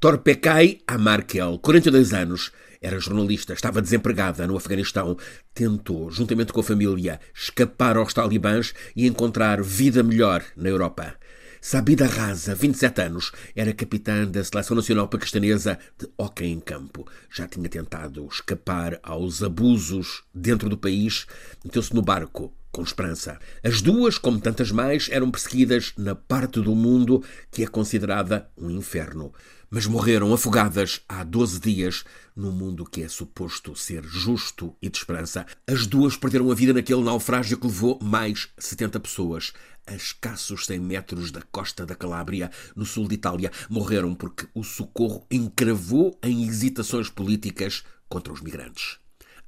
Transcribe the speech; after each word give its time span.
Torpekai 0.00 0.78
Amarkel, 0.86 1.58
42 1.58 2.12
anos, 2.12 2.52
era 2.80 3.00
jornalista, 3.00 3.52
estava 3.52 3.82
desempregada 3.82 4.46
no 4.46 4.56
Afeganistão. 4.56 5.16
Tentou, 5.52 6.08
juntamente 6.08 6.52
com 6.52 6.60
a 6.60 6.62
família, 6.62 7.18
escapar 7.34 7.96
aos 7.96 8.14
talibãs 8.14 8.72
e 8.94 9.08
encontrar 9.08 9.60
vida 9.60 10.00
melhor 10.04 10.44
na 10.56 10.68
Europa. 10.68 11.16
Sabida 11.60 12.06
Raza, 12.06 12.54
27 12.54 13.02
anos, 13.02 13.32
era 13.56 13.74
capitã 13.74 14.24
da 14.24 14.44
Seleção 14.44 14.76
Nacional 14.76 15.08
Paquistanesa 15.08 15.76
de 15.98 16.08
hóquei 16.16 16.46
em 16.46 16.60
campo. 16.60 17.04
Já 17.28 17.48
tinha 17.48 17.68
tentado 17.68 18.24
escapar 18.30 19.00
aos 19.02 19.42
abusos 19.42 20.22
dentro 20.32 20.68
do 20.68 20.78
país, 20.78 21.26
meteu-se 21.64 21.92
no 21.92 22.02
barco 22.02 22.54
com 22.78 22.84
esperança. 22.84 23.40
As 23.64 23.82
duas, 23.82 24.18
como 24.18 24.38
tantas 24.38 24.70
mais, 24.70 25.08
eram 25.10 25.32
perseguidas 25.32 25.92
na 25.98 26.14
parte 26.14 26.60
do 26.60 26.76
mundo 26.76 27.24
que 27.50 27.64
é 27.64 27.66
considerada 27.66 28.48
um 28.56 28.70
inferno. 28.70 29.34
Mas 29.68 29.84
morreram 29.84 30.32
afogadas 30.32 31.00
há 31.08 31.24
12 31.24 31.58
dias 31.58 32.04
num 32.36 32.52
mundo 32.52 32.84
que 32.84 33.02
é 33.02 33.08
suposto 33.08 33.74
ser 33.74 34.04
justo 34.04 34.76
e 34.80 34.88
de 34.88 34.96
esperança. 34.96 35.44
As 35.66 35.88
duas 35.88 36.16
perderam 36.16 36.52
a 36.52 36.54
vida 36.54 36.72
naquele 36.72 37.02
naufrágio 37.02 37.58
que 37.58 37.66
levou 37.66 37.98
mais 38.00 38.48
70 38.56 39.00
pessoas. 39.00 39.52
A 39.84 39.96
escassos 39.96 40.64
100 40.66 40.78
metros 40.78 41.32
da 41.32 41.42
costa 41.50 41.84
da 41.84 41.96
Calábria, 41.96 42.48
no 42.76 42.86
sul 42.86 43.08
de 43.08 43.16
Itália, 43.16 43.50
morreram 43.68 44.14
porque 44.14 44.46
o 44.54 44.62
socorro 44.62 45.26
encravou 45.28 46.16
em 46.22 46.46
hesitações 46.46 47.10
políticas 47.10 47.82
contra 48.08 48.32
os 48.32 48.40
migrantes. 48.40 49.00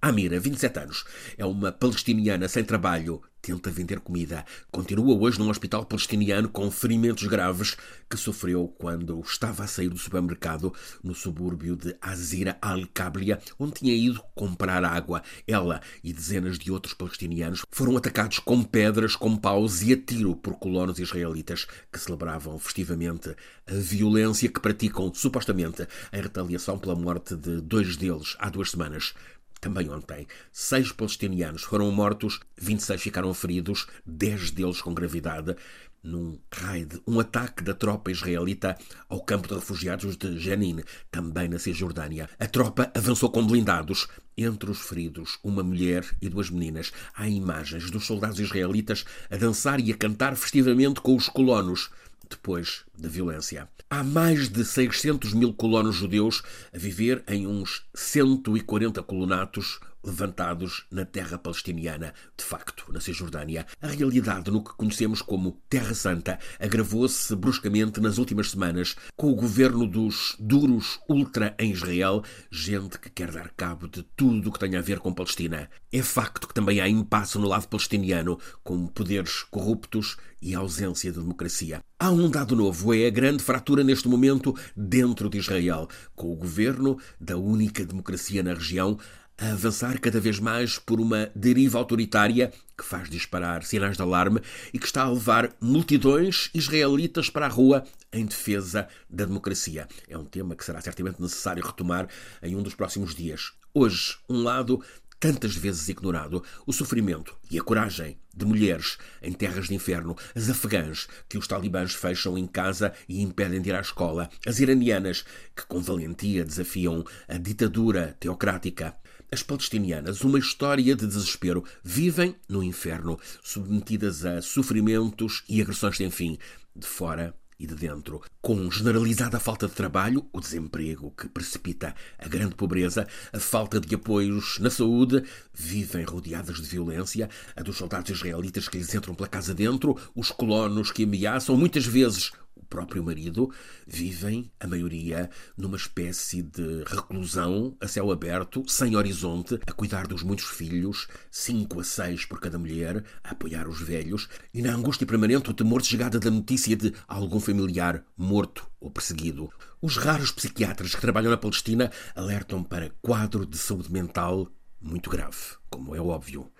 Amira, 0.03 0.41
27 0.41 0.79
anos, 0.79 1.05
é 1.37 1.45
uma 1.45 1.71
palestiniana 1.71 2.49
sem 2.49 2.65
trabalho, 2.65 3.21
tenta 3.43 3.71
vender 3.71 4.01
comida. 4.01 4.47
Continua 4.71 5.15
hoje 5.15 5.39
num 5.39 5.51
hospital 5.51 5.85
palestiniano 5.85 6.49
com 6.49 6.71
ferimentos 6.71 7.27
graves 7.27 7.77
que 8.09 8.17
sofreu 8.17 8.67
quando 8.79 9.21
estava 9.21 9.65
a 9.65 9.67
sair 9.67 9.91
do 9.91 9.99
supermercado 9.99 10.73
no 11.05 11.15
subúrbio 11.15 11.77
de 11.77 11.95
Azira 12.01 12.57
al-Kablia, 12.63 13.41
onde 13.59 13.75
tinha 13.75 13.95
ido 13.95 14.23
comprar 14.35 14.83
água. 14.87 15.23
Ela 15.47 15.83
e 16.03 16.15
dezenas 16.15 16.59
de 16.59 16.73
outros 16.73 16.95
palestinianos 16.95 17.61
foram 17.71 17.95
atacados 17.95 18.39
com 18.39 18.63
pedras, 18.63 19.15
com 19.15 19.37
paus 19.37 19.83
e 19.83 19.93
a 19.93 19.97
tiro 19.99 20.35
por 20.35 20.55
colonos 20.55 20.99
israelitas 20.99 21.67
que 21.93 21.99
celebravam 22.01 22.59
festivamente 22.59 23.37
a 23.67 23.75
violência 23.75 24.49
que 24.49 24.61
praticam, 24.61 25.13
supostamente, 25.13 25.87
em 26.11 26.23
retaliação 26.23 26.79
pela 26.79 26.97
morte 26.97 27.37
de 27.37 27.61
dois 27.61 27.99
deles 27.99 28.35
há 28.39 28.49
duas 28.49 28.71
semanas. 28.71 29.13
Também 29.61 29.91
ontem, 29.91 30.27
seis 30.51 30.91
palestinianos 30.91 31.63
foram 31.63 31.91
mortos, 31.91 32.41
26 32.57 33.03
ficaram 33.03 33.35
feridos, 33.35 33.87
10 34.07 34.53
deles 34.53 34.81
com 34.81 34.95
gravidade, 34.95 35.55
num 36.03 36.39
raid, 36.51 36.99
um 37.07 37.21
ataque 37.21 37.63
da 37.63 37.75
tropa 37.75 38.11
israelita 38.11 38.79
ao 39.07 39.21
campo 39.21 39.49
de 39.49 39.55
refugiados 39.55 40.17
de 40.17 40.39
Jenin, 40.39 40.81
também 41.11 41.49
na 41.49 41.59
Cisjordânia. 41.59 42.29
A 42.39 42.47
tropa 42.47 42.91
avançou 42.95 43.31
com 43.31 43.47
blindados. 43.47 44.09
Entre 44.37 44.71
os 44.71 44.81
feridos, 44.81 45.39
uma 45.45 45.63
mulher 45.63 46.07
e 46.23 46.29
duas 46.31 46.49
meninas. 46.49 46.91
Há 47.15 47.29
imagens 47.29 47.91
dos 47.91 48.07
soldados 48.07 48.41
israelitas 48.41 49.05
a 49.31 49.37
dançar 49.37 49.79
e 49.79 49.93
a 49.93 49.97
cantar 49.97 50.35
festivamente 50.35 51.03
com 51.03 51.15
os 51.15 51.29
colonos 51.29 51.91
depois 52.31 52.85
da 52.97 53.09
violência. 53.09 53.69
Há 53.91 54.05
mais 54.05 54.49
de 54.49 54.65
600 54.65 55.35
mil 55.35 55.53
colonos 55.53 55.97
judeus 55.97 56.43
a 56.73 56.79
viver 56.79 57.25
em 57.27 57.47
uns 57.47 57.85
140 57.93 59.03
colonatos 59.03 59.81
levantados 60.05 60.87
na 60.91 61.05
terra 61.05 61.39
palestiniana, 61.39 62.15
de 62.37 62.45
facto, 62.45 62.93
na 62.93 63.01
Cisjordânia. 63.01 63.67
A 63.81 63.89
realidade 63.89 64.51
no 64.51 64.63
que 64.63 64.75
conhecemos 64.75 65.23
como 65.23 65.61
Terra 65.69 65.95
Santa 65.95 66.39
agravou-se 66.59 67.35
bruscamente 67.37 68.01
nas 68.01 68.19
últimas 68.19 68.51
semanas 68.51 68.97
com 69.17 69.31
o 69.31 69.35
governo 69.35 69.87
dos 69.87 70.37
duros 70.39 71.01
ultra 71.09 71.55
em 71.59 71.73
Israel, 71.73 72.23
gente 72.51 72.99
que 72.99 73.11
quer 73.11 73.31
dar 73.31 73.51
cabo 73.57 73.89
de 73.89 74.03
tudo 74.03 74.49
o 74.49 74.53
que 74.53 74.59
tem 74.59 74.77
a 74.77 74.81
ver 74.81 74.99
com 74.99 75.13
Palestina. 75.13 75.69
É 75.93 76.03
facto 76.03 76.49
que 76.49 76.55
também 76.55 76.81
há 76.81 76.89
impasse 76.89 77.39
no 77.39 77.49
lado 77.49 77.69
palestiniano, 77.69 78.39
com 78.63 78.87
poderes 78.87 79.43
corruptos 79.45 80.17
e 80.41 80.55
ausência 80.55 81.13
de 81.13 81.19
democracia. 81.19 81.83
Há 81.99 82.11
um 82.11 82.31
dado 82.31 82.57
novo, 82.57 82.95
é 82.95 83.07
a 83.07 83.11
grande 83.11 83.43
fratura 83.43 83.85
neste 83.85 84.09
momento 84.09 84.55
dentro 84.75 85.29
de 85.29 85.39
Israel, 85.39 85.89
com 86.15 86.33
o 86.33 86.37
governo 86.37 86.99
da 87.21 87.37
única 87.37 87.85
democracia 87.85 88.43
na 88.43 88.55
região 88.55 88.99
a 89.41 89.53
avançar 89.53 89.99
cada 89.99 90.21
vez 90.21 90.39
mais 90.39 90.79
por 90.79 91.01
uma 91.01 91.31
deriva 91.35 91.79
autoritária 91.79 92.53
que 92.77 92.85
faz 92.85 93.09
disparar 93.09 93.65
sinais 93.65 93.97
de 93.97 94.03
alarme 94.03 94.41
e 94.73 94.79
que 94.79 94.85
está 94.85 95.03
a 95.03 95.11
levar 95.11 95.51
multidões 95.61 96.51
israelitas 96.53 97.31
para 97.31 97.47
a 97.47 97.49
rua 97.49 97.85
em 98.13 98.27
defesa 98.27 98.87
da 99.09 99.25
democracia. 99.25 99.89
É 100.09 100.19
um 100.19 100.25
tema 100.25 100.55
que 100.55 100.65
será 100.65 100.81
certamente 100.83 101.23
necessário 101.23 101.65
retomar 101.65 102.07
em 102.43 102.55
um 102.55 102.63
dos 102.63 102.75
próximos 102.75 103.15
dias. 103.15 103.53
Hoje, 103.73 104.19
um 104.29 104.43
lado 104.43 104.85
tantas 105.21 105.55
vezes 105.55 105.89
ignorado, 105.91 106.43
o 106.67 106.73
sofrimento 106.73 107.37
e 107.51 107.59
a 107.59 107.63
coragem 107.63 108.19
de 108.35 108.47
mulheres 108.47 108.97
em 109.23 109.33
terras 109.33 109.69
de 109.69 109.75
inferno, 109.75 110.17
as 110.35 110.49
afegãs 110.49 111.07
que 111.29 111.37
os 111.37 111.47
talibãs 111.47 111.93
fecham 111.93 112.39
em 112.39 112.47
casa 112.47 112.95
e 113.07 113.21
impedem 113.21 113.61
de 113.61 113.69
ir 113.69 113.75
à 113.75 113.81
escola, 113.81 114.31
as 114.47 114.59
iranianas 114.59 115.25
que 115.55 115.67
com 115.67 115.81
valentia 115.81 116.43
desafiam 116.43 117.05
a 117.29 117.37
ditadura 117.37 118.17
teocrática, 118.19 118.97
as 119.31 119.43
palestinianas, 119.43 120.23
uma 120.23 120.39
história 120.39 120.97
de 120.97 121.07
desespero, 121.07 121.65
vivem 121.85 122.35
no 122.49 122.65
inferno, 122.65 123.21
submetidas 123.45 124.25
a 124.25 124.41
sofrimentos 124.41 125.45
e 125.49 125.61
agressões 125.61 125.99
sem 125.99 126.11
fim, 126.11 126.39
de 126.75 126.87
fora 126.87 127.35
e 127.61 127.67
de 127.67 127.75
dentro, 127.75 128.23
com 128.41 128.71
generalizada 128.71 129.39
falta 129.39 129.69
de 129.69 129.75
trabalho, 129.75 130.27
o 130.33 130.41
desemprego 130.41 131.11
que 131.11 131.29
precipita 131.29 131.95
a 132.19 132.27
grande 132.27 132.55
pobreza, 132.55 133.07
a 133.31 133.39
falta 133.39 133.79
de 133.79 133.95
apoios 133.95 134.59
na 134.59 134.71
saúde, 134.71 135.23
vivem 135.53 136.05
rodeadas 136.05 136.57
de 136.57 136.67
violência, 136.67 137.29
a 137.55 137.63
dos 137.63 137.77
soldados 137.77 138.11
israelitas 138.11 138.67
que 138.67 138.79
lhes 138.79 138.95
entram 138.95 139.15
pela 139.15 139.29
casa 139.29 139.55
dentro, 139.55 139.95
os 140.17 140.31
colonos 140.31 140.91
que 140.91 141.05
ameaçam, 141.05 141.55
muitas 141.55 141.85
vezes 141.85 142.33
próprio 142.71 143.03
marido, 143.03 143.53
vivem, 143.87 144.51
a 144.61 144.67
maioria, 144.67 145.29
numa 145.57 145.77
espécie 145.77 146.41
de 146.41 146.85
reclusão 146.87 147.77
a 147.81 147.89
céu 147.89 148.13
aberto, 148.13 148.65
sem 148.69 148.97
horizonte, 148.97 149.59
a 149.67 149.73
cuidar 149.73 150.07
dos 150.07 150.23
muitos 150.23 150.47
filhos, 150.47 151.09
cinco 151.31 151.81
a 151.81 151.85
seis 151.85 152.25
por 152.25 152.41
cada 152.41 152.59
mulher, 152.59 153.05
a 153.25 153.33
apoiar 153.33 153.69
os 153.69 153.81
velhos, 153.83 154.29
e 154.55 154.63
na 154.63 154.73
angústia 154.73 155.07
permanente 155.07 155.51
o 155.51 155.55
temor 155.55 155.83
de 155.83 155.89
chegada 155.89 156.21
da 156.21 156.31
notícia 156.31 156.77
de 156.77 156.95
algum 157.09 157.41
familiar 157.41 158.05
morto 158.17 158.67
ou 158.79 158.91
perseguido. 158.91 159.51
Os 159.83 159.97
raros 159.97 160.31
psiquiatras 160.31 160.95
que 160.95 161.01
trabalham 161.01 161.31
na 161.31 161.37
Palestina 161.37 161.91
alertam 162.15 162.63
para 162.63 162.93
quadro 163.03 163.45
de 163.45 163.59
saúde 163.59 163.93
mental 163.93 164.49
muito 164.81 165.11
grave, 165.11 165.57
como 165.69 165.95
é 165.95 166.01
óbvio. 166.01 166.51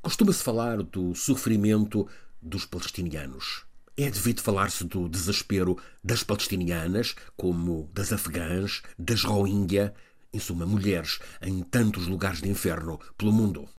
Costuma-se 0.00 0.42
falar 0.42 0.82
do 0.82 1.14
sofrimento 1.14 2.08
dos 2.40 2.64
palestinianos. 2.64 3.67
É 4.00 4.08
devido 4.08 4.40
falar-se 4.40 4.84
do 4.84 5.08
desespero 5.08 5.76
das 6.04 6.22
palestinianas, 6.22 7.16
como 7.36 7.90
das 7.92 8.12
afegãs, 8.12 8.80
das 8.96 9.24
Rohingya, 9.24 9.92
em 10.32 10.38
suma, 10.38 10.64
mulheres 10.64 11.18
em 11.42 11.64
tantos 11.64 12.06
lugares 12.06 12.40
de 12.40 12.48
inferno 12.48 13.00
pelo 13.16 13.32
mundo. 13.32 13.68